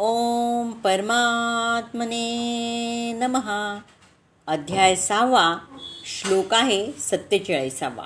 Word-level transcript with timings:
ओम 0.00 0.72
परमात्मने 0.72 2.18
नमहा 3.12 3.80
अध्याय 4.46 4.96
सहावा. 4.96 5.58
श्लोक 6.04 6.54
आहे 6.54 6.92
सत्तेचाळीसावा. 6.92 8.04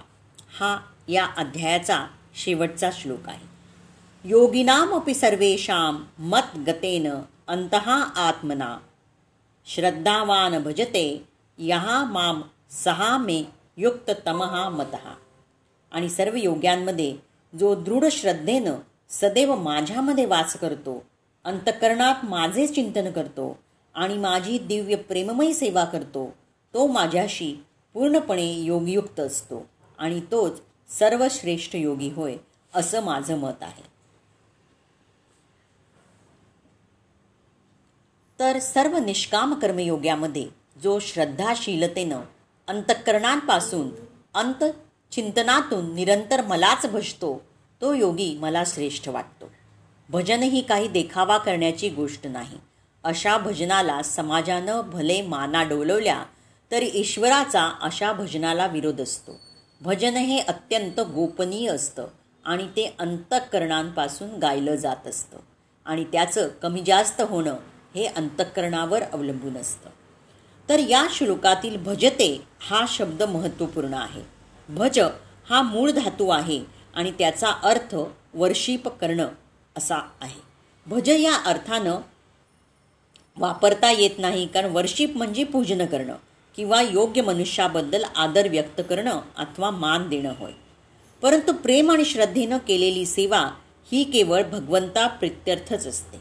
हा 0.61 0.79
या 1.09 1.25
अध्यायाचा 1.37 2.07
शेवटचा 2.35 2.91
श्लोक 2.93 3.29
आहे. 3.29 3.47
योगिनामपि 4.25 5.15
सर्वेषां 5.15 6.05
मत 6.19 6.59
गतेन 6.67 7.11
अंतहा 7.49 8.03
आत्मना. 8.17 8.79
श्रद्धावान 9.67 10.63
भजते 10.63 11.25
यहा 11.59 12.05
माम 12.05 12.43
सहा 12.85 13.19
मे 13.19 13.45
युक्त 13.77 14.11
तमहा 14.27 14.69
मतहा 14.69 15.15
आणि 15.93 16.09
सर्व 16.09 16.35
योग्यांमध्ये 16.35 17.17
जो 17.61 17.75
दृढ 17.75 18.05
श्रद्धेनं 18.13 18.75
सदैव 19.11 19.57
माझ्यामध्ये 19.57 20.25
वास 20.25 20.57
करतो 20.57 21.12
अंतकरणात 21.45 22.25
माझे 22.25 22.67
चिंतन 22.67 23.11
करतो 23.11 23.59
आणि 23.95 24.17
माझी 24.17 24.59
दिव्य 24.59 24.95
प्रेममयी 24.95 25.55
सेवा 25.55 25.85
करतो 25.85 26.35
तो 26.75 26.87
माझ्याशी 26.87 27.65
पूर्णपणे 27.95 28.53
योगयुक्त 28.53 29.21
असतो 29.21 29.67
आणि 29.99 30.21
तोच 30.31 30.61
सर्वश्रेष्ठ 30.89 31.77
योगी 31.77 32.11
होय 32.11 32.37
असं 32.75 33.03
माझं 33.03 33.39
मत 33.39 33.63
आहे. 33.63 33.83
तर 38.41 38.59
सर्व 38.59 38.97
निष्काम 38.97 39.55
कर्मयोग्यामध्ये 39.55 40.47
जो 40.83 40.99
श्रद्धाशीलतेनं 40.99 42.21
अंतःकरणांपासून 42.69 43.91
अंत 44.35 44.65
चिंतनातून 45.13 45.95
निरंतर 45.95 46.47
मलाच 46.47 46.87
भजतो 46.93 47.43
तो 47.81 47.95
योगी 47.95 48.39
मला 48.39 48.63
श्रेष्ठ 48.67 49.09
वाटतो. 49.09 49.42
भजन 50.13 50.43
ही 50.43 50.61
काही 50.61 50.89
देखावा 50.89 51.39
करण्याची 51.39 51.89
गोष्ट 51.89 52.27
नाही. 52.27 52.59
अशा 53.05 53.39
भजनाला 53.39 54.03
समाजानं 54.03 54.81
भले 54.87 55.23
माना 55.23 55.63
डोलवल्या 55.63 56.25
तर 56.71 56.83
ईश्वराचा 56.83 57.73
अशा 57.81 58.13
भजनाला 58.13 58.67
विरोध 58.67 59.01
असतो. 59.01 59.41
भजन 59.81 60.15
हे 60.15 60.39
अत्यंत 60.39 61.01
गोपनीय 61.01 61.69
असतं 61.69 62.07
आणि 62.45 62.67
ते 62.67 62.95
अंतःकरणांपासून 62.99 64.39
गायलं 64.39 64.75
जात 64.75 65.07
असतं. 65.07 65.39
आणि 65.85 66.05
त्याचं 66.05 66.49
कमी 66.49 66.83
जास्त 66.87 67.21
होणं 67.21 67.57
हे 67.95 68.07
अंतःकरणावर 68.07 69.03
अवलंबून 69.03 69.57
असतं. 69.57 69.91
तर 70.69 70.79
या 70.79 71.07
श्लोकातील 71.11 71.77
भजते 71.77 72.43
हा 72.61 72.85
शब्द 72.89 73.23
महत्त्वपूर्ण 73.23 73.95
आहे. 73.95 74.23
भज 74.69 75.01
हा 75.51 75.63
मूळ 75.63 75.91
धातू 75.91 76.29
आहे 76.29 76.65
आणि 76.95 77.11
त्याचा 77.11 77.49
अर्थ 77.49 77.97
वर्षीप 78.35 78.89
करणं. 78.89 79.29
असा 79.77 79.97
आहे. 80.21 80.41
भज 80.87 81.09
या 81.09 81.35
अर्थानं 81.35 81.99
वापरता 83.39 83.91
येत 83.91 84.11
नाही 84.19 84.47
कारण 84.47 84.71
वर्षिप 84.71 85.17
म्हणजे 85.17 85.45
पूजन 85.45 85.87
करणं 85.87 86.15
किंवा 86.57 86.83
योग्य 86.83 87.23
मनुष्याबद्दल 87.23 88.05
आदर 88.17 88.49
व्यक्त 88.49 88.81
करणं 88.89 89.21
अथवा 89.37 89.71
मान 89.71 90.09
देणं 90.09 90.33
होय. 90.39 90.53
परंतु 91.23 91.53
प्रेम 91.53 91.91
आणि 91.91 92.05
श्रद्धेनं 92.05 92.59
केलेली 92.59 93.07
सेवा 93.07 93.51
ही 93.93 94.05
केवळ 94.05 94.43
भगवंता 94.43 95.07
प्रित्यर्थच 95.07 95.87
असते. 95.87 96.19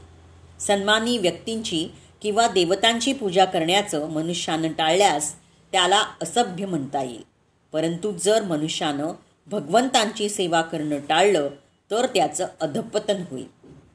सन्मानी 0.59 1.17
व्यक्तींची 1.17 1.89
किंवा 2.21 2.47
देवतांची 2.47 3.13
पूजा 3.13 3.45
करण्याचं 3.45 4.09
मनुष्यानं 4.09 4.71
टाळल्यास 4.71 5.35
त्याला 5.71 6.03
असभ्य 6.21 6.65
म्हणता 6.65 7.03
येईल. 7.03 7.23
परंतु 7.71 8.11
जर 8.11 8.43
मनुष्यानं 8.43 9.11
भगवंतांची 9.47 10.29
सेवा 10.29 10.61
करणं 10.61 10.99
टाळलं 11.09 11.49
तर 11.91 12.05
त्याचं 12.05 12.47
अधपतन 12.61 13.23
होईल. 13.31 13.47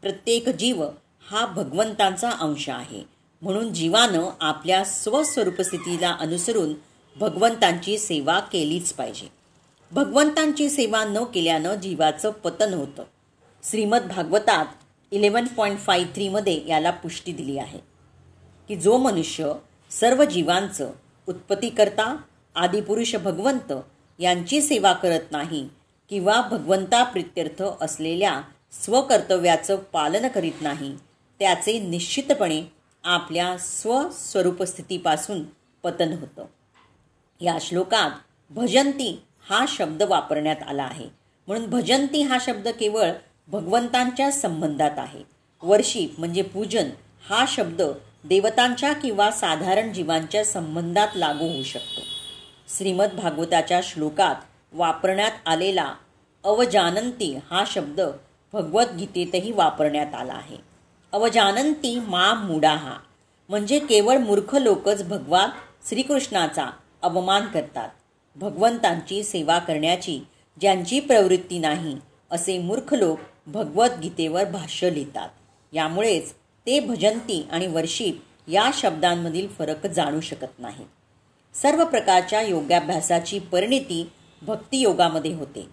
प्रत्येक 0.03 0.49
जीव 0.49 0.85
हा 1.31 1.47
भगवंतांचा 1.47 2.31
अंश 2.31 2.69
आहे. 2.69 3.03
म्हणून 3.43 3.75
जीवानं 3.75 4.31
आपल्या 4.41 4.85
स्वस्वरूपस्थितीला 4.85 6.17
अनुसरून 6.21 6.75
भगवंतांची 7.17 7.99
सेवा 7.99 8.41
केलीच 8.41 8.93
पाहिजे. 8.93 9.29
भगवंतांची 9.93 10.71
सेवा 10.71 11.05
न 11.05 11.25
केल्यानं 11.25 11.75
जीवाचं 11.75 12.31
पतन 12.31 12.75
होतं. 12.75 13.03
श्रीमद 13.71 14.03
भागवतात 14.03 14.67
इलेवन 15.11 15.47
पॉईंट 15.47 15.79
फाईव्ह 15.79 16.15
थ्रीमध्ये 16.15 16.69
याला 16.69 16.91
पुष्टी 16.91 17.33
दिली 17.33 17.59
आहे. 17.59 17.79
की 18.69 18.77
जो 18.77 18.97
मनुष्य 18.97 19.53
सर्व 19.91 20.25
जीवांचं 20.25 20.91
उत्पत्तीकर्ता 21.29 22.17
आदिपुरुष 22.55 23.17
भगवंत 23.17 23.73
यांची 24.19 24.63
सेवा 24.63 24.93
करत 24.93 25.21
नाही 25.31 25.69
किंवा 26.11 26.41
भगवंता 26.41 27.03
प्रित्यर्थ 27.03 27.63
असलेल्या 27.81 28.43
स्वकर्तव्याचं 28.73 29.77
पालन 29.77 30.29
करीत 30.29 30.53
नाही 30.61 30.97
त्याचे 31.39 31.79
निश्चितपणे 31.79 32.63
आपल्या 33.05 33.59
स्वस्वरूपस्थितीपासून 33.59 35.43
पतन 35.83 36.13
होतं. 36.13 36.45
या 37.41 37.59
श्लोकात 37.61 38.11
भजंती 38.51 39.23
हा 39.51 39.65
शब्द 39.69 40.03
वापरण्यात 40.03 40.57
आला 40.67 40.83
आहे. 40.83 41.09
म्हणून 41.47 41.71
भजंती 41.71 42.23
हा 42.23 42.39
शब्द 42.41 42.69
केवळ 42.69 43.11
भगवंतांच्या 43.49 44.33
संबंधात 44.33 44.91
आहे. 44.97 45.23
वर्षी 45.63 46.15
म्हणजे 46.19 46.43
पूजन 46.43 46.91
हा 47.29 47.45
शब्द 47.49 47.83
देवतांच्या 48.25 48.93
किंवा 48.93 49.31
साधारण 49.31 49.93
जीवांच्या 49.93 50.45
संबंधात 50.45 51.09
लागू 51.17 51.49
होऊ 51.49 51.63
शकतो. 51.63 52.01
श्रीमद 52.79 53.09
भागवताच्या 53.13 53.81
श्लोकात 53.83 54.35
वापरण्यात 54.73 55.31
आलेला 55.47 55.95
अवजानंती 56.45 57.39
हा 57.51 57.65
शब्द 57.67 58.01
भगवद्गीतेतही 58.53 59.53
वापरण्यात 59.53 60.15
आला 60.15 60.33
आहे. 60.33 60.57
अवजानंती 61.13 61.99
मा 61.99 62.35
मुडाहा 62.35 62.97
म्हणजे 63.49 63.79
केवळ 63.79 64.17
मूर्ख 64.17 64.55
लोकच 64.55 65.09
भगवान 65.09 65.51
श्रीकृष्णाचा 65.89 66.67
अवमान 67.03 67.47
करतात. 67.47 67.89
भगवंतांची 68.37 69.23
सेवा 69.23 69.59
करण्याची 69.59 70.21
ज्यांची 70.61 71.01
प्रवृत्ती 71.01 71.59
नाही 71.59 71.97
असे 72.31 72.59
मूर्ख 72.59 72.95
लोक 72.95 73.19
भगवद्गीतेवर 73.47 74.45
भाष्य 74.45 74.95
लिहितात. 74.95 75.29
यामुळेच 75.73 76.33
ते 76.67 76.81
भजंती 76.81 77.49
आणि 77.53 77.67
वर्षिप 77.67 78.23
या 78.49 78.71
शब्दांमधील 78.75 79.49
फरक 79.49 79.87
जाणू 79.87 80.21
शकत 80.21 80.59
नाहीत. 80.59 80.87
सर्व 81.57 81.85
प्रकारच्या 81.85 82.43
योगाभ्यासाची 82.43 83.39
परिणिती 83.39 84.13
भक्तियोगामध्ये 84.43 85.35
होते. 85.35 85.69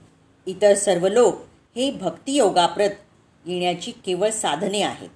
इतर 0.46 0.74
सर्व 0.74 1.07
लोक 1.07 1.35
हे 1.75 1.91
भक्तियोगाप्रत 1.91 2.90
येण्याची 3.46 3.91
केवळ 3.91 4.29
साधने 4.29 4.81
आहेत. 4.81 5.09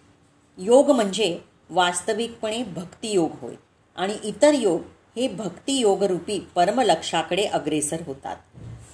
योग 0.57 0.91
म्हणजे 0.91 1.39
वास्तविकपणे 1.69 2.63
भक्तियोग 2.63 3.31
होय 3.41 3.55
आणि 3.95 4.13
इतर 4.23 4.53
योग 4.53 4.81
हे 5.15 5.27
भक्तियोगरूपी 5.27 6.39
परमलक्षाकडे 6.55 7.43
अग्रेसर 7.43 7.97
होतात. 8.05 8.35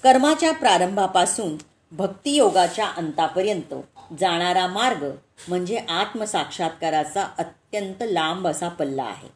कर्माच्या 0.03 0.51
प्रारंभापासून 0.51 1.57
भक्तियोगाच्या 1.91 2.87
अंतापर्यंत 2.87 3.73
जाणारा 4.19 4.67
मार्ग 4.67 5.11
म्हणजे 5.47 5.77
आत्मसाक्षात्काराचा 5.77 7.27
अत्यंत 7.37 7.95
लांब 8.01 8.47
असा 8.47 8.69
पल्ला 8.69 9.03
आहे. 9.03 9.29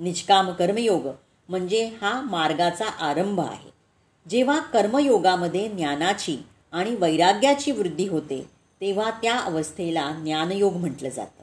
निष्काम 0.00 0.50
कर्मयोग 0.50 1.08
म्हणजे 1.48 1.84
हा 2.02 2.20
मार्गाचा 2.20 2.84
आरंभ 2.84 3.40
आहे. 3.40 3.73
जेव्हा 4.28 4.58
कर्मयोगामध्ये 4.60 5.68
ज्ञानाची 5.68 6.36
आणि 6.72 6.94
वैराग्याची 6.94 7.72
वृद्धी 7.72 8.08
होते 8.08 8.46
तेव्हा 8.80 9.10
त्या 9.10 9.38
अवस्थेला 9.38 10.10
ज्ञानयोग 10.10 10.76
म्हटलं 10.76 11.08
जातं. 11.08 11.42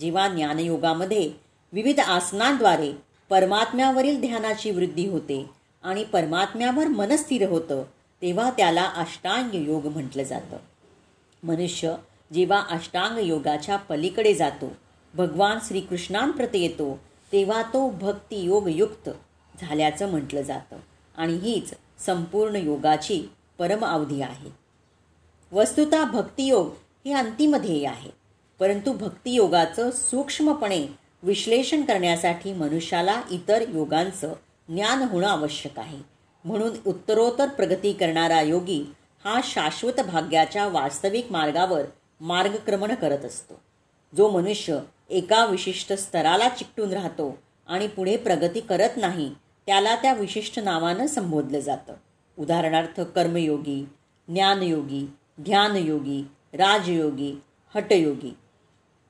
जेव्हा 0.00 0.28
ज्ञानयोगामध्ये 0.28 1.30
विविध 1.72 2.00
आसनांद्वारे 2.00 2.92
परमात्म्यावरील 3.30 4.20
ध्यानाची 4.20 4.70
वृद्धी 4.70 5.08
होते 5.08 5.50
आणि 5.82 6.04
परमात्म्यावर 6.04 6.86
मन 6.86 7.16
स्थिर 7.16 7.48
होतं 7.48 7.82
तेव्हा 8.22 8.50
त्याला 8.50 8.84
अष्टांग 8.84 9.54
योग 9.54 9.86
म्हटलं 9.86 10.22
जातं. 10.22 10.56
मनुष्य 11.42 11.94
जेव्हा 12.32 12.62
अष्टांग 12.70 13.18
योगाच्या 13.18 13.76
पलीकडे 13.76 14.34
जातो 14.34 14.72
भगवान 15.14 15.58
श्रीकृष्णांप्रती 15.68 16.58
येतो 16.58 16.98
तेव्हा 17.32 17.62
तो 17.62 17.90
भक्तियोगयुक्त 17.90 19.10
झाल्याचं 19.60 20.10
म्हटलं 20.10 20.42
जातं. 20.42 20.76
आणि 21.16 21.34
हीच 21.34 21.74
संपूर्ण 21.98 22.56
योगाची 22.56 23.30
परम 23.58 23.84
अवधी 23.84 24.22
आहे. 24.22 24.50
वस्तुता 25.52 26.04
भक्तियोग 26.04 26.66
हे 27.04 27.12
अंतिम 27.12 27.56
ध्येय 27.56 27.86
आहे. 27.86 28.10
परंतु 28.60 28.92
भक्तियोगाचं 28.92 29.90
सूक्ष्मपणे 29.90 30.86
विश्लेषण 31.22 31.82
करण्यासाठी 31.82 32.52
मनुष्याला 32.52 33.22
इतर 33.30 33.64
योगांचं 33.68 34.32
ज्ञान 34.68 35.02
होणं 35.02 35.28
आवश्यक 35.28 35.78
आहे. 35.78 35.98
म्हणून 36.44 36.70
उत्तरोत्तर 36.86 37.48
प्रगती 37.48 37.92
करणारा 37.92 38.40
योगी 38.40 38.92
हा 39.24 39.40
शाश्वत 39.44 40.00
भाग्याच्या 40.00 40.68
वास्तविक 40.68 41.32
मार्गावर 41.32 41.82
मार्गक्रमण 42.20 42.94
करत 42.94 43.24
असतो. 43.24 43.60
जो 44.16 44.30
मनुष्य 44.30 44.78
एका 45.10 45.46
विशिष्ट 45.46 45.92
स्तराला 45.92 46.48
चिकटून 46.48 46.92
राहतो 46.92 47.38
आणि 47.66 47.88
पुढे 47.88 48.16
प्रगती 48.16 48.60
करत 48.60 48.90
नाही 48.96 49.30
त्याला 49.66 49.94
त्या 49.96 50.12
विशिष्ट 50.14 50.58
नावानं 50.58 51.06
संबोधलं 51.06 51.60
जातं. 51.60 51.94
उदाहरणार्थ 52.38 53.00
कर्मयोगी 53.00 53.88
ज्ञानयोगी 54.28 55.06
ध्यानयोगी 55.40 56.22
राजयोगी 56.54 57.40
हटयोगी. 57.74 58.36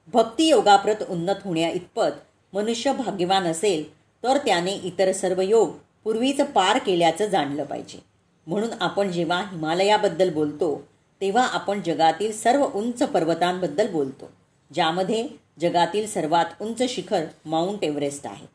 भक्तियोगाप्रत 0.09 1.03
उन्नत 1.09 1.35
होण्या 1.45 1.71
इतपत 1.71 2.25
मनुष्य 2.53 2.93
भाग्यवान 2.93 3.45
असेल 3.45 3.97
तर 4.25 4.37
त्याने 4.37 4.73
इतर 4.73 5.13
सर्व 5.13 5.41
योग 5.41 5.77
पूर्वीच 6.05 6.41
पार 6.41 6.79
केल्याचं 6.79 7.27
जाणलं 7.27 7.65
पाहिजे. 7.65 7.99
म्हणून 8.47 8.71
आपण 8.81 9.11
जेव्हा 9.13 9.39
हिमालयाबद्दल 9.43 10.33
बोलतो 10.33 10.87
तेव्हा 11.21 11.47
आपण 11.47 11.81
जगातील 11.87 12.33
सर्व 12.33 12.67
उंच 12.75 13.03
पर्वतांबद्दल 13.03 13.91
बोलतो 13.91 14.31
ज्यामध्ये 14.75 15.29
जगातील 15.61 16.07
सर्वात 16.07 16.45
उंच 16.61 16.83
शिखर 16.89 17.25
माउंट 17.45 17.85
एव्हरेस्ट 17.85 18.27
आहे. 18.27 18.47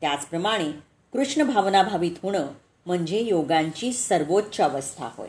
त्याचप्रमाणे 0.00 0.70
कृष्ण 1.12 1.42
भावना 1.42 1.82
भावित 1.82 2.10
होणं 2.22 2.46
म्हणजे 2.86 3.20
योगांची 3.20 3.92
सर्वोच्च 3.92 4.60
अवस्था 4.60 5.08
होय. 5.16 5.28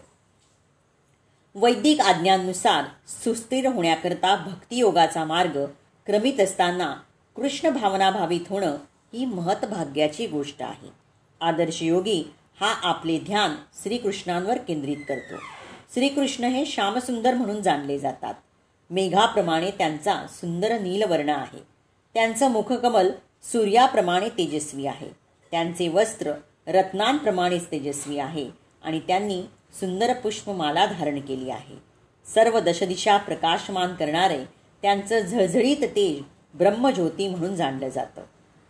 वैदिक 1.55 1.99
आज्ञांनुसार 1.99 2.85
सुस्थिर 3.07 3.65
होण्याकरता 3.65 4.35
भक्तियोगाचा 4.35 5.23
मार्ग 5.23 5.65
क्रमित 6.05 6.39
असताना 6.39 6.95
कृष्ण 7.35 7.69
भावना 7.69 8.11
भावित 8.11 8.39
होणं 8.49 8.75
ही 9.13 9.25
महत्भाग्याची 9.25 10.27
गोष्ट 10.27 10.61
आहे. 10.61 10.89
आदर्श 11.41 11.83
योगी 11.83 12.23
हा 12.61 12.73
आपले 12.83 13.19
ध्यान 13.19 13.55
श्रीकृष्णांवर 13.83 14.57
केंद्रित 14.57 14.97
करतो. 15.09 15.35
श्रीकृष्ण 15.93 16.43
हे 16.43 16.65
श्यामसुंदर 16.65 17.33
म्हणून 17.33 17.61
जाणले 17.61 17.99
जातात. 17.99 18.33
मेघाप्रमाणे 18.89 19.71
त्यांचा 19.71 20.27
सुंदर 20.29 20.79
नीलवर्ण 20.79 21.29
आहे. 21.29 21.59
त्यांचं 22.13 22.51
मुखकमल 22.51 23.11
सूर्याप्रमाणे 23.43 24.29
तेजस्वी 24.29 24.85
आहे. 24.85 25.18
त्यांचे 25.51 25.87
वस्त्र 25.87 26.31
रत्नांप्रमाणेच 26.67 27.71
तेजस्वी 27.71 28.17
आहे 28.17 28.49
आणि 28.83 28.99
त्यांनी 28.99 29.41
सुंदर 29.79 30.13
पुष्पमाला 30.13 30.85
धारण 30.85 31.19
केली 31.19 31.49
आहे. 31.49 31.75
सर्व 32.35 32.59
दशदिशा 32.59 33.17
प्रकाशमान 33.17 33.93
करणारे 33.93 34.43
त्यांचं 34.81 35.19
झळझळीत 35.19 35.83
तेज 35.83 36.21
ब्रह्मज्योती 36.57 37.27
म्हणून 37.27 37.55
जाणलं 37.55 37.89
जातं. 37.89 38.21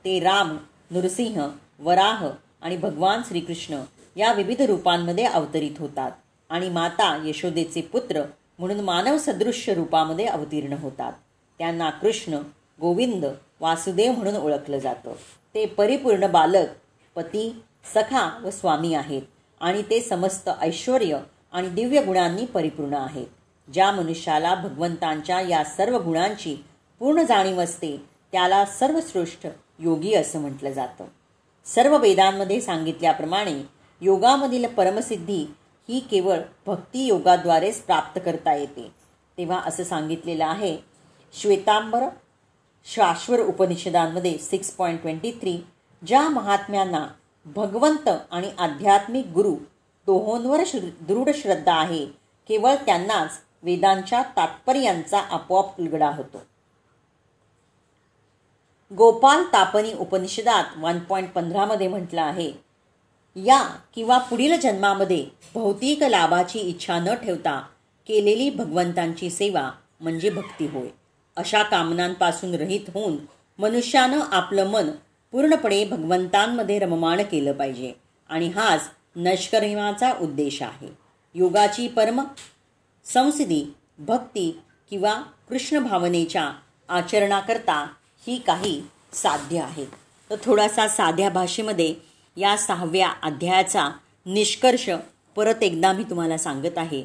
ते 0.05 0.19
राम 0.19 0.57
नृसिंह 0.91 1.47
वराह 1.79 2.27
आणि 2.61 2.77
भगवान 2.77 3.21
श्रीकृष्ण 3.27 3.81
या 4.15 4.33
विविध 4.33 4.61
रूपांमध्ये 4.61 5.23
अवतरित 5.23 5.71
होतात 5.79 6.11
आणि 6.49 6.69
माता 6.69 7.23
यशोदेचे 7.25 7.81
पुत्र 7.81 8.21
म्हणून 8.59 8.79
मानव 8.79 9.17
सदृश्य 9.17 9.73
रूपामध्ये 9.73 10.25
अवतीर्ण 10.25 10.73
होतात. 10.73 11.13
त्यांना 11.57 11.89
कृष्ण 11.89 12.33
गोविंद 12.81 13.25
वासुदेव 13.59 14.11
म्हणून 14.11 14.35
ओळखलं 14.35 14.77
जातं. 14.77 15.13
ते 15.55 15.65
परिपूर्ण 15.65 16.27
बालक 16.27 16.67
पती 17.15 17.63
सखा 17.93 18.39
व 18.43 18.49
स्वामी 18.49 18.93
आहेत 18.93 19.21
आणि 19.61 19.81
ते 19.81 20.01
समस्त 20.01 20.49
ऐश्वर 20.61 21.03
आणि 21.51 21.69
दिव्य 21.69 22.01
गुणांनी 22.01 22.45
परिपूर्ण 22.45 22.93
आहेत. 22.93 23.27
ज्या 23.73 23.91
मनुष्याला 23.91 24.55
भगवंतांच्या 24.55 25.41
या 25.41 25.63
सर्व 25.63 25.97
गुणांची 25.97 26.55
पूर्ण 26.99 27.23
जाणीव 27.23 27.61
असते 27.61 27.97
त्याला 28.31 28.65
सर्वश्रेष्ठ 28.65 29.47
योगी 29.79 30.13
असं 30.13 30.39
म्हटलं 30.39 30.71
जातं. 30.71 31.05
सर्व 31.65 31.97
वेदांमध्ये 31.97 32.61
सांगितल्याप्रमाणे 32.61 33.61
योगामधील 34.01 34.65
परमसिद्धी 34.67 35.45
ही 35.89 35.99
केवळ 35.99 36.39
भक्ती 36.65 37.05
योगाद्वारेच 37.05 37.81
प्राप्त 37.81 38.19
करता 38.25 38.55
येते. 38.55 38.91
तेव्हा 39.37 39.61
असं 39.65 39.83
सांगितलेलं 39.83 40.45
आहे 40.45 40.77
श्वेतांबर 41.33 42.03
शाश्वर 42.85 43.39
उपनिषदांमध्ये 43.39 44.37
सिक्स 44.37 44.69
पॉईंट 44.71 45.01
ट्वेंटी 45.01 45.31
थ्री 45.31 45.57
ज्या 46.01 46.27
महात्म्यांना 46.29 47.05
भगवंत 47.45 48.09
आणि 48.31 48.49
आध्यात्मिक 48.57 49.27
गुरु 49.33 49.55
दोहोंवर 50.07 50.63
दृढ 51.07 51.29
श्रद्धा 51.35 51.73
आहे 51.73 52.05
केवळ 52.49 52.75
त्यांनाच 52.85 53.39
वेदांच्या 53.63 54.21
तात्पर्यांचा 54.37 55.19
आपोआप 55.19 55.79
उलगडा 55.79 56.09
होतो. 56.09 56.41
गोपाल 58.91 59.43
तापनी 59.53 59.93
उपनिषदात 59.93 60.77
वन 60.77 60.99
पॉईंट 60.99 61.31
पंधरामध्ये 61.31 61.87
म्हटलं 61.87 62.21
आहे 62.21 62.51
या 63.35 63.61
किंवा 63.93 64.17
पुढील 64.17 64.59
जन्मामध्ये 64.59 65.25
भौतिक 65.53 66.03
लाभाची 66.03 66.59
इच्छा 66.59 66.99
न 66.99 67.13
ठेवता 67.15 67.59
केलेली 68.09 68.49
भगवंतांची 68.49 69.29
सेवा 69.29 69.69
म्हणजे 70.01 70.29
भक्ती 70.29 70.67
होय. 70.67 70.87
अशा 71.39 71.63
कामनांपासून 71.63 72.55
रहित 72.55 72.89
होऊन 72.93 73.17
मनुष्यानं 73.59 74.19
आपलं 74.31 74.67
मन 74.67 74.89
पूर्णपणे 75.31 75.85
भगवंतांमध्ये 75.85 76.79
रममाण 76.79 77.21
केलं 77.21 77.51
पाहिजे. 77.51 77.91
आणि 78.29 78.47
हाच 78.47 78.89
नष्कर्माचा 79.15 80.11
उद्देश 80.21 80.61
आहे. 80.61 80.87
योगाची 81.35 81.87
परम 81.87 82.21
संसदी 83.05 83.73
भक्ती 83.99 84.59
किंवा 84.89 85.13
कृष्ण 85.49 85.79
भावनेच्या 85.79 86.51
आचरणाकरता 86.89 87.87
ही 88.27 88.37
काही 88.47 88.81
साध्य 89.13 89.59
आहेत 89.59 89.87
तर 90.29 90.35
थोडासा 90.43 90.87
साध्या 90.87 91.29
भाषेमध्ये 91.29 91.93
या 92.37 92.57
सहाव्या 92.57 93.09
अध्यायाचा 93.23 93.89
निष्कर्ष 94.25 94.89
परत 95.35 95.63
एकदा 95.63 95.91
मी 95.93 96.03
तुम्हाला 96.03 96.37
सांगत 96.37 96.77
आहे 96.77 97.01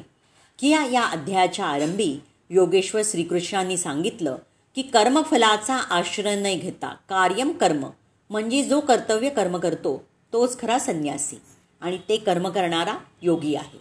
की 0.59 0.69
या 0.69 1.03
अध्यायाच्या 1.03 1.65
आरंभी 1.65 2.19
योगेश्वर 2.49 3.01
श्रीकृष्णांनी 3.05 3.77
सांगितलं 3.77 4.35
की 4.75 4.81
कर्मफलाचा 4.81 5.75
आश्रय 5.75 6.35
न 6.35 6.59
घेता 6.59 6.95
कार्यम 7.09 7.51
कर्म 7.51 7.85
म्हणजे 8.29 8.63
जो 8.63 8.79
कर्तव्य 8.79 9.29
कर्म 9.29 9.57
करतो 9.57 10.07
तोच 10.33 10.59
खरा 10.59 10.79
संन्यासी. 10.79 11.41
आणि 11.81 11.97
ते 12.09 12.17
कर्म 12.17 12.49
करणारा 12.49 12.97
योगी 13.21 13.55
आहे. 13.55 13.79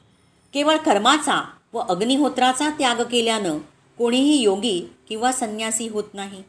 केवळ 0.55 0.77
कर्माचा 0.77 1.45
व 1.73 1.79
अग्निहोत्राचा 1.79 2.71
त्याग 2.71 2.97
केल्यानं 2.97 3.59
कोणीही 3.99 4.43
योगी 4.43 4.91
किंवा 5.09 5.33
संन्यासी 5.33 5.89
होत 5.89 6.05
नाही. 6.15 6.43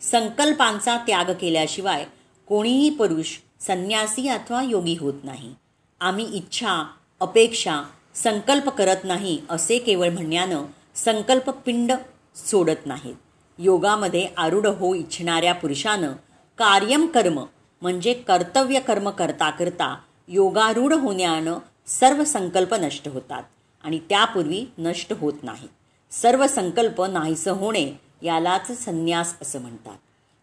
संकल्पांचा 0.00 0.96
त्याग 0.96 1.24
केल्याशिवाय 1.24 2.06
कोणीही 2.48 2.90
पुरुष 2.90 3.26
संन्यासी 3.60 4.28
अथवा 4.28 4.62
योगी 4.62 4.96
होत 5.00 5.14
नाही. 5.24 5.54
आम्ही 6.00 6.24
इच्छा 6.24 6.90
अपेक्षा 7.20 7.82
संकल्प 8.14 8.68
करत 8.68 8.96
नाही 9.04 9.40
असे 9.50 9.78
केवळ 9.78 10.08
म्हणण्यानं 10.08 10.62
संकल्प 11.04 11.50
पिंड 11.50 11.92
सोडत 12.36 12.86
नाहीत. 12.86 13.14
योगामध्ये 13.58 14.28
आरूढ 14.36 14.66
होऊ 14.66 14.94
इच्छणाऱ्या 14.94 15.52
पुरुषानं 15.54 16.12
कार्यम 16.58 17.06
कर्म 17.06 17.44
म्हणजे 17.82 18.14
कर्तव्य 18.14 18.80
कर्म 18.80 19.10
करता 19.10 19.50
करता 19.50 19.98
योगारूढ 20.28 20.92
होण्यानं 20.92 21.58
सर्व 21.86 22.24
संकल्प 22.24 22.74
नष्ट 22.74 23.08
होतात 23.08 23.42
आणि 23.84 23.98
त्यापूर्वी 23.98 24.64
नष्ट 24.78 25.12
होत 25.12 25.32
नाही 25.42 25.68
सर्व 26.10 26.46
संकल्प 26.46 27.02
नाहीसं 27.02 27.52
होणे 27.52 28.00
यालाच 28.22 28.84
संन्यास 28.84 29.34
असं 29.42 29.60
म्हणतात. 29.60 29.96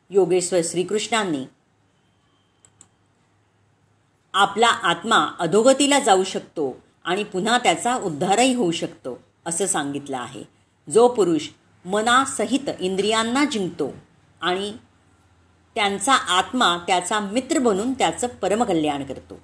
योगेश्वर 0.10 0.60
श्रीकृष्णांनी 0.64 1.46
आपला 4.34 4.68
आत्मा 4.68 5.28
अधोगतीला 5.40 6.00
जाऊ 6.00 6.24
शकतो 6.24 6.78
आणि 7.04 7.24
पुन्हा 7.24 7.58
त्याचा 7.58 7.96
उद्धारही 7.96 8.54
होऊ 8.56 8.72
शकतो. 8.72 9.25
असं 9.46 9.66
सांगितलं 9.66 10.18
आहे. 10.18 10.44
जो 10.94 11.08
पुरुष 11.08 11.50
मनासहित 11.86 12.70
इंद्रियांना 12.80 13.46
जिंकतो 13.46 13.94
आणि 14.42 14.74
त्यांचा 15.76 16.14
आत्मा 16.14 16.78
त्याचा 16.78 17.20
मित्र 17.20 17.60
बनून 17.60 17.94
त्याचं 17.94 18.28
परमकल्याण 18.28 19.04
करतो. 19.04 19.40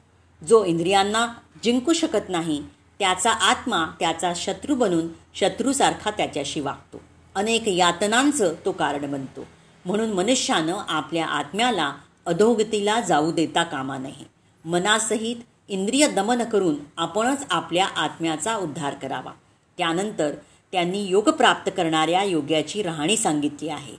जो 0.47 0.65
इंद्रियांना 0.65 1.27
जिंकू 1.63 1.93
शकत 1.93 2.29
नाही 2.29 2.63
त्याचा 2.99 3.31
आत्मा 3.31 3.85
त्याचा 3.99 4.33
शत्रू 4.35 4.75
बनून 4.75 5.07
शत्रूसारखा 5.33 6.11
त्याच्याशी 6.11 6.59
वागतो. 6.59 7.01
अनेक 7.35 7.67
यातनांचं 7.67 8.53
तो 8.65 8.71
कारण 8.71 9.11
बनतो. 9.11 9.45
म्हणून 9.85 10.11
मनुष्यानं 10.11 10.77
आपल्या 10.89 11.27
आत्म्याला 11.27 11.93
अधोगतीला 12.25 13.01
जाऊ 13.01 13.31
देता 13.31 13.63
कामा 13.63 13.97
नये. 13.97 14.29
मनासहित 14.65 15.35
इंद्रिय 15.69 16.07
दमन 16.07 16.43
करून 16.43 16.75
आपणच 16.97 17.45
आपल्या 17.51 17.87
आत्म्याचा 17.87 18.55
उद्धार 18.55 18.93
करावा. 18.93 19.31
त्यानंतर 19.77 20.31
त्यांनी 20.71 21.05
योग 21.05 21.29
प्राप्त 21.29 21.71
करणाऱ्या 21.77 22.23
योग्याची 22.23 22.81
राहणी 22.81 23.17
सांगितली 23.17 23.69
आहे. 23.69 23.93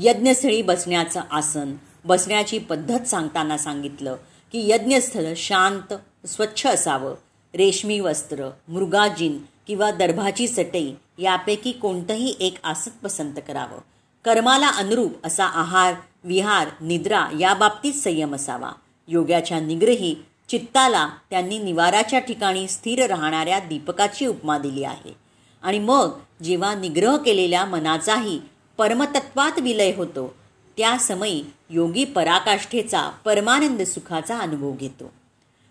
यज्ञस्थळी 0.00 0.62
बसण्याचं 0.62 1.20
आसन 1.30 1.72
बसण्याची 2.04 2.58
पद्धत 2.58 3.00
सांगताना 3.00 3.58
सांगितलं 3.58 4.16
की 4.52 4.70
यज्ञस्थळ 4.70 5.32
शांत 5.36 5.94
स्वच्छ 6.26 6.66
असावं. 6.66 7.14
रेशमी 7.54 8.00
वस्त्र 8.00 8.50
मृगाजीन 8.68 9.38
किंवा 9.66 9.90
दर्भाची 9.90 10.48
चटई 10.48 10.92
यापैकी 11.18 11.72
कोणतंही 11.72 12.34
एक 12.40 12.54
आसन 12.64 12.90
पसंत 12.90 13.34
करावं. 13.48 13.78
कर्माला 14.24 14.68
अनुरूप 14.68 15.26
असा 15.26 15.44
आहार 15.44 15.94
विहार 16.24 16.68
निद्रा 16.80 17.26
याबाबतीत 17.40 17.92
संयम 17.92 18.34
असावा. 18.34 18.70
योगाच्या 19.08 19.60
निग्रही 19.60 20.14
चित्ताला 20.48 21.08
त्यांनी 21.30 21.58
निवाराच्या 21.58 22.18
ठिकाणी 22.18 22.68
स्थिर 22.68 23.06
राहणाऱ्या 23.06 23.58
दीपकाची 23.58 24.26
उपमा 24.26 24.58
दिली 24.58 24.84
आहे. 24.84 25.16
आणि 25.62 25.78
मग 25.78 26.10
जेव्हा 26.42 26.74
निग्रह 26.74 27.16
केलेल्या 27.16 27.64
मनाचाही 27.64 28.40
परमतत्वात 28.78 29.60
विलय 29.60 29.92
होतो 29.96 30.34
त्या 30.76 30.98
समयी 30.98 31.44
योगी 31.70 32.04
पराकाष्ठेचा 32.04 33.08
परमानंद 33.08 33.82
सुखाचा 33.82 34.38
अनुभव 34.38 34.72
घेतो. 34.72 35.12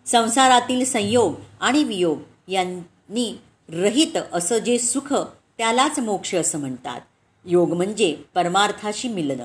संसारातील 0.05 0.85
संयोग 0.85 1.33
आणि 1.61 1.83
वियोग 1.83 2.19
यांनी 2.47 3.39
रहित 3.69 4.17
असं 4.33 4.57
जे 4.57 4.77
सुख 4.77 5.13
त्यालाच 5.57 5.99
मोक्ष 5.99 6.35
असं 6.35 6.59
म्हणतात. 6.59 7.01
योग 7.45 7.73
म्हणजे 7.73 8.15
परमार्थाशी 8.35 9.07
मिलन. 9.07 9.39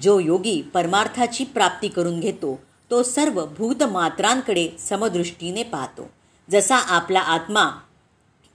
जो 0.00 0.18
योगी 0.18 0.62
परमार्थाची 0.62 1.44
प्राप्ती 1.44 1.88
करून 1.88 2.20
घेतो 2.20 2.60
तो 2.94 3.02
सर्व 3.02 3.46
भूतमात्रांकडे 3.46 4.68
समदृष्टीने 4.78 5.62
पाहतो. 5.62 6.10
जसा 6.50 6.76
आपला 6.76 7.20
आत्मा 7.20 7.70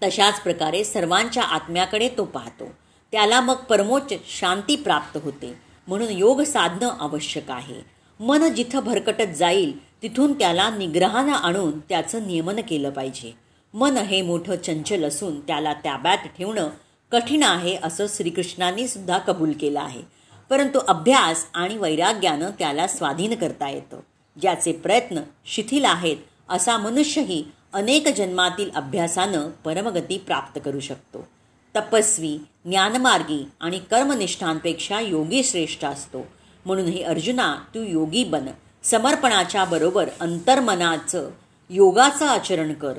तशाच 0.04 0.42
प्रकारे 0.42 0.84
सर्वांच्या 0.84 1.44
आत्म्याकडे 1.44 2.10
तो 2.18 2.26
पाहतो. 2.26 2.64
त्याला 3.12 3.42
मग 3.42 3.56
परमोच्च 3.56 4.14
शांती 4.40 4.76
प्राप्त 4.76 5.20
होते. 5.24 5.60
म्हणून 5.88 6.10
योग 6.10 6.42
साधणं 6.42 6.90
आवश्यक 7.00 7.52
आहे. 7.52 7.76
मन 8.20 8.54
जिथं 8.54 8.80
भरकटत 8.80 9.36
जाईल 9.36 10.02
तिथून 10.02 10.34
त्याला 10.34 10.70
निग्रहानं 10.70 11.34
आणून 11.34 11.80
त्याचं 11.80 12.28
नियमन 12.28 12.60
केलं 12.70 12.90
पाहिजे. 12.90 13.38
मन 13.74 13.98
हे 13.98 14.22
मोठं 14.22 14.56
चंचल 14.56 15.04
असून 15.04 15.40
त्याला 15.40 15.74
ताब्यात 15.74 16.18
ठेवणं 16.18 16.70
कठीण 17.12 17.44
आहे 17.44 17.78
असं 17.84 18.06
श्रीकृष्णांनी 18.08 18.88
सुद्धा 18.88 19.18
कबूल 19.18 19.52
केलं 19.52 19.80
आहे. 19.80 20.02
परंतु 20.50 20.80
अभ्यास 20.80 21.46
आणि 21.54 21.78
वैराग्यानं 21.78 22.50
त्याला 22.60 22.88
स्वाधीन 22.88 23.36
करता 23.36 23.70
येतं. 23.70 24.00
ज्याचे 24.42 24.72
प्रयत्न 24.72 25.20
शिथिल 25.46 25.86
आहेत 25.86 26.18
असा 26.50 26.78
मनुष्यही 26.78 27.44
अनेक 27.74 28.08
जन्मातील 28.08 28.70
अभ्यासानं 28.76 29.50
परमगती 29.50 30.18
प्राप्त 30.18 30.60
करू 30.66 30.80
शकतो. 30.80 31.28
तपस्वी 31.76 32.38
ज्ञानमार्गी 32.66 33.50
आणि 33.60 33.80
कर्मनिष्ठांपेक्षा 33.80 35.00
योगी 35.00 35.44
श्रेष्ठ 35.44 35.86
असतो. 35.86 36.28
म्हणून 36.66 36.86
हे 36.86 37.04
अर्जुना 37.04 37.56
तू 37.76 37.82
योगी 37.82 38.24
बन. 38.24 38.46
समर्पणाच्या 38.84 39.66
बरोबर 39.66 40.10
अंतर्मनाचं 40.20 41.30
योगाचं 41.70 42.28
आचरण 42.28 42.74
कर. 42.74 42.94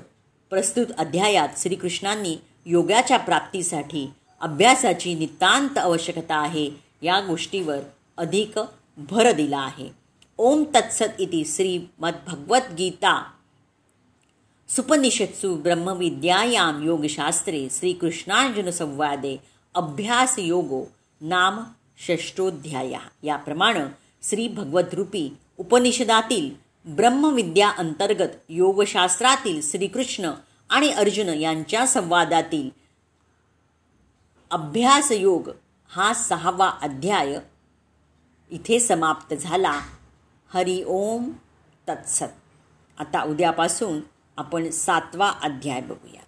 प्रस्तुत 0.50 0.86
अध्यायात 0.98 1.48
श्रीकृष्णांनी 1.56 2.36
योगाच्या 2.66 3.16
प्राप्तीसाठी 3.16 4.10
अभ्यासाची 4.40 5.14
नितांत 5.14 5.78
आवश्यकता 5.78 6.36
आहे 6.36 6.70
या 7.02 7.20
गोष्टीवर 7.20 7.78
अधिक 8.16 8.60
भर 8.96 9.32
दिला 9.32 9.58
आहे. 9.58 9.99
ओम 10.42 10.62
तत्सत 10.64 11.20
इति 11.20 11.44
श्रीमद्भगवद्गीता। 11.46 13.14
सुपनिषत्सु 14.68 15.54
ब्रह्मविद्यायां 15.54 16.82
योगशास्त्रे 16.84 17.68
श्रीकृष्णार्जुनसंवादे 17.70 19.36
अभ्यासयोगो 19.74 20.80
नाम 21.20 21.60
षष्टोध्यायः 21.98 23.04
याप्रमाणे 23.22 23.84
श्रीभगवद्रूपी 24.22 25.28
उपनिषदातील 25.58 26.50
ब्रह्मविद्या 26.96 27.68
अंतर्गत 27.68 28.40
योगशास्त्रातील 28.48 29.60
श्रीकृष्ण 29.62 30.30
आणि 30.70 30.90
अर्जुन 30.90 31.28
यांच्या 31.28 31.86
संवादातील 31.86 32.68
अभ्यासयोग 34.50 35.50
हा 35.88 36.12
सहावा 36.14 36.70
अध्याय 36.82 37.38
इथे 38.50 38.80
समाप्त 38.80 39.34
झाला. 39.34 39.80
हरि 40.54 40.82
ओम 40.86 41.30
तत्सत. 41.88 42.32
आता 42.98 43.22
उद्यापासून 43.22 44.00
आपण 44.36 44.70
सातवा 44.70 45.28
अध्याय 45.30 45.80
बघूया 45.80 46.22